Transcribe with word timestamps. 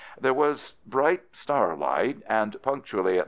There 0.19 0.33
was 0.33 0.73
bright 0.87 1.21
starlight, 1.33 2.23
and 2.27 2.59
punctually 2.63 3.19
at 3.19 3.19
9. 3.19 3.19